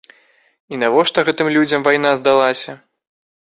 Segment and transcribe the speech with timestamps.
[0.73, 2.71] І навошта гэтым людзям вайна здалася?!